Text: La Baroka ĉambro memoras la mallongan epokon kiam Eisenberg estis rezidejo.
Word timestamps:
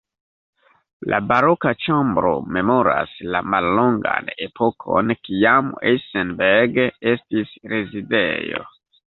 La 1.13 1.17
Baroka 1.31 1.73
ĉambro 1.87 2.31
memoras 2.57 3.13
la 3.35 3.41
mallongan 3.55 4.33
epokon 4.47 5.15
kiam 5.29 5.71
Eisenberg 5.93 6.83
estis 7.15 7.55
rezidejo. 7.77 8.69